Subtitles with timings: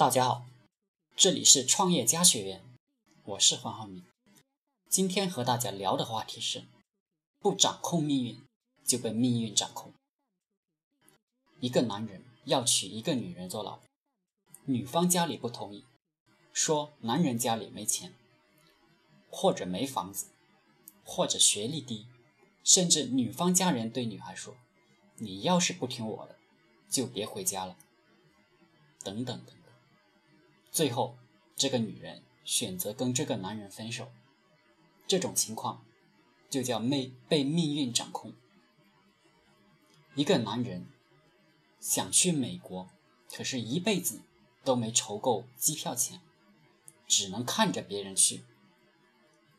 [0.00, 0.46] 大家好，
[1.14, 2.62] 这里是创业家学院，
[3.22, 4.02] 我是黄浩明。
[4.88, 6.64] 今天和大家聊的话题是：
[7.38, 8.40] 不掌控命运，
[8.82, 9.92] 就被命运掌控。
[11.60, 13.82] 一个男人要娶一个女人做老婆，
[14.64, 15.84] 女方家里不同意，
[16.54, 18.14] 说男人家里没钱，
[19.30, 20.28] 或者没房子，
[21.04, 22.06] 或者学历低，
[22.64, 24.56] 甚至女方家人对女孩说
[25.20, 26.38] ：“你要是不听我的，
[26.88, 27.76] 就别回家了。”
[29.04, 29.54] 等等等。
[30.70, 31.16] 最后，
[31.56, 34.12] 这个女人选择跟这个男人分手，
[35.06, 35.84] 这种情况
[36.48, 38.32] 就叫被被命运掌控。
[40.14, 40.86] 一个男人
[41.80, 42.88] 想去美国，
[43.32, 44.22] 可是一辈子
[44.62, 46.20] 都没筹够机票钱，
[47.08, 48.44] 只能看着别人去，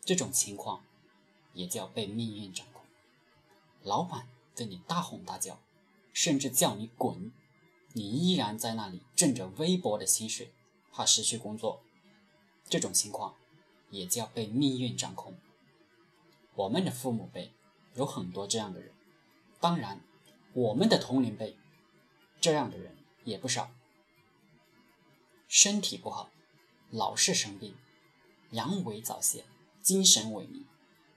[0.06, 0.86] 这种情况
[1.54, 2.86] 也叫被命运掌控。
[3.84, 5.60] 老板对你大吼大叫，
[6.14, 7.34] 甚至叫你滚，
[7.92, 10.54] 你依然在那里挣着微薄的薪水。
[10.92, 11.82] 怕失去工作，
[12.70, 13.36] 这种情况
[13.90, 15.36] 也叫被命运掌控。
[16.56, 17.52] 我们的父母辈
[17.96, 18.94] 有很多这样的人，
[19.60, 20.02] 当然，
[20.54, 21.58] 我们的同龄辈
[22.40, 23.72] 这样的人也不少。
[25.48, 26.30] 身体不好，
[26.90, 27.76] 老是生病，
[28.52, 29.44] 阳痿早泄，
[29.82, 30.64] 精神萎靡，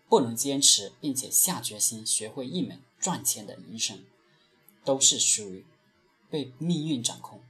[0.08, 4.04] 不能坚持并且下决心学会一门赚钱的营生，
[4.84, 5.64] 都是属于
[6.28, 7.43] 被命运掌控。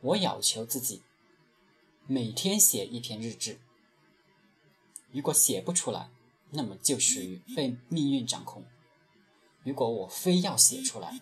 [0.00, 1.02] 我要求自己
[2.06, 3.58] 每天写一篇日志，
[5.10, 6.10] 如果写不出来，
[6.50, 8.62] 那么就属于被命运掌控；
[9.64, 11.20] 如果我非要写出来，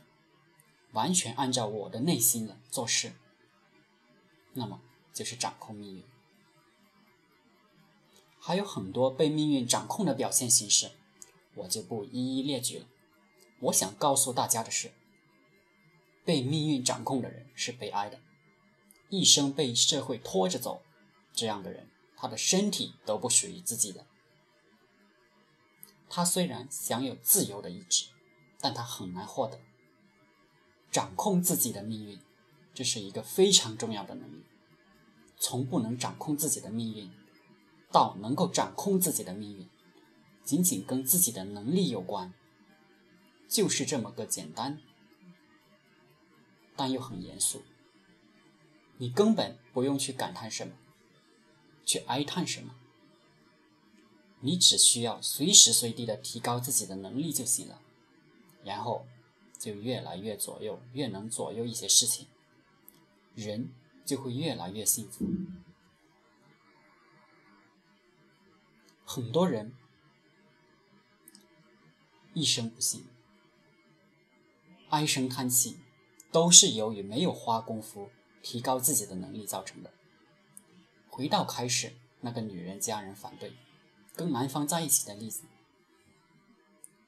[0.92, 3.12] 完全按照我的内心的做事，
[4.52, 4.80] 那么
[5.12, 6.04] 就是掌控命运。
[8.38, 10.90] 还有很多被命运掌控的表现形式，
[11.54, 12.86] 我就不一一列举了。
[13.60, 14.92] 我想告诉大家的是，
[16.26, 18.20] 被命运掌控的人是悲哀的。
[19.18, 20.82] 一生被社会拖着走，
[21.32, 24.06] 这样的人，他的身体都不属于自己的。
[26.08, 28.06] 他虽然享有自由的意志，
[28.60, 29.60] 但他很难获得
[30.90, 32.20] 掌控自己的命运。
[32.72, 34.44] 这是一个非常重要的能力。
[35.36, 37.10] 从不能掌控自己的命运，
[37.92, 39.68] 到能够掌控自己的命运，
[40.42, 42.32] 仅仅跟自己的能力有关，
[43.48, 44.80] 就是这么个简单，
[46.74, 47.62] 但又很严肃。
[48.98, 50.74] 你根本不用去感叹什么，
[51.84, 52.74] 去哀叹什么，
[54.40, 57.80] 你只需要随时随地的提高自己的能力就行了，
[58.62, 59.06] 然后
[59.58, 62.26] 就越来越左右，越能左右一些事情，
[63.34, 63.70] 人
[64.04, 65.26] 就会越来越幸福。
[69.04, 69.72] 很多人
[72.32, 73.04] 一生不幸，
[74.88, 75.78] 唉声叹气，
[76.32, 78.10] 都是由于没有花功夫。
[78.44, 79.90] 提高自己的能力造成的。
[81.08, 83.54] 回到开始那个女人家人反对
[84.14, 85.44] 跟男方在一起的例子，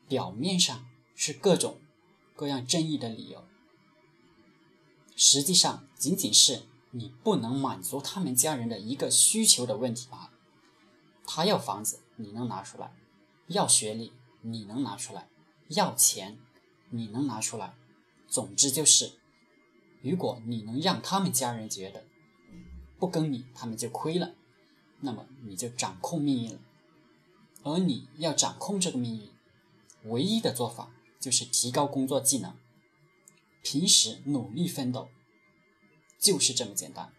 [0.08, 1.78] 表面上是各种
[2.34, 3.44] 各样争议的理由，
[5.14, 10.30] 实际上仅仅是你不能满足他们家人的一个需求的问题罢了。
[11.26, 12.88] 他要房子，你能拿出来；
[13.48, 15.28] 要学历，你能拿出来；
[15.68, 16.38] 要钱，
[16.88, 17.74] 你能拿出来。
[18.26, 19.18] 总之就是。
[20.08, 22.04] 如果你能让他们家人觉得
[22.98, 24.34] 不跟你他们就亏了，
[25.00, 26.60] 那么你就掌控命运了。
[27.64, 32.56] 而你要掌控这个命运，唯一的做法就是提高工作技能，
[33.62, 35.08] 平时努力奋斗，
[36.18, 37.12] 就是这么简单。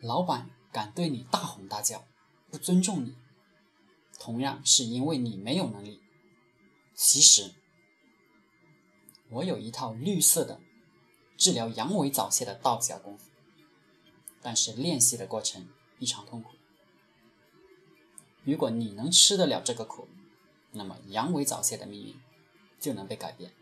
[0.00, 2.06] 老板敢对你大吼大叫，
[2.50, 3.14] 不尊重你，
[4.18, 6.00] 同样是因为你没有能力。
[6.94, 7.54] 其实。
[9.30, 10.60] 我有一套绿色的
[11.36, 13.28] 治疗阳痿早泄的道家功夫，
[14.40, 15.68] 但是练习的过程
[15.98, 16.52] 异常痛苦。
[18.44, 20.08] 如果你能吃得了这个苦，
[20.72, 22.16] 那么阳痿早泄的命运
[22.80, 23.52] 就能被改变。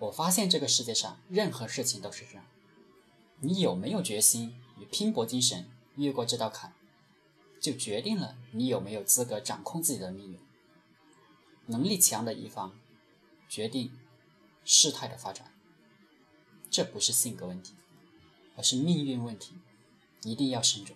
[0.00, 2.44] 我发现这个世界上任何事情都是这样，
[3.40, 6.72] 你有没有决心与拼搏精神越过这道坎，
[7.60, 10.40] 就决定了你有没有资格掌控自己的命运。
[11.66, 12.76] 能力强的一方
[13.48, 13.92] 决定。
[14.70, 15.50] 事态的发展，
[16.68, 17.72] 这不是性格问题，
[18.54, 19.54] 而是命运问题，
[20.24, 20.94] 一定要慎重。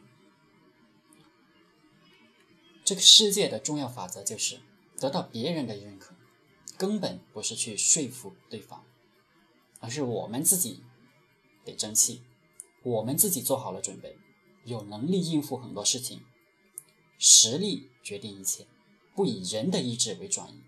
[2.85, 4.61] 这个世界的重要法则就是
[4.99, 6.15] 得到别人的认可，
[6.77, 8.85] 根本不是去说服对方，
[9.81, 10.83] 而是我们自己
[11.65, 12.21] 得争气，
[12.83, 14.19] 我们自己做好了准备，
[14.67, 16.21] 有能力应付很多事情，
[17.19, 18.67] 实力决定一切，
[19.15, 20.61] 不以人的意志为转移，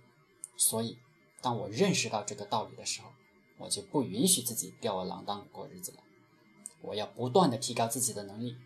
[0.57, 0.97] 所以。
[1.45, 3.11] 当我认识到这个道理的时候，
[3.59, 5.99] 我就不允许自己吊儿郎当过日子了。
[6.81, 8.57] 我要不断的提高自己的能力，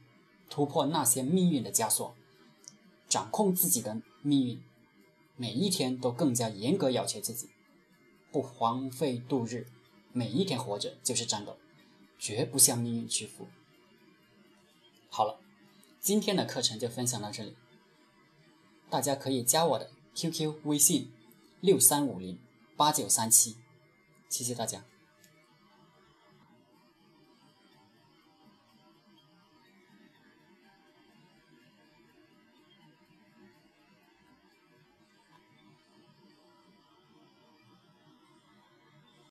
[0.49, 2.15] 突破那些命运的枷锁，
[3.09, 4.63] 掌控自己的命运。
[5.35, 7.49] 每一天都更加严格要求自己，
[8.31, 9.67] 不荒废度日。
[10.13, 11.57] 每一天活着就是战斗，
[12.17, 13.49] 绝不向命运屈服。
[15.11, 15.41] 好了，
[16.01, 17.57] 今天的课程就分享到这里。
[18.89, 21.11] 大家可以加我的 QQ 微信
[21.61, 22.39] 六三五零
[22.79, 23.57] 八九三七，
[24.29, 24.85] 谢谢大家。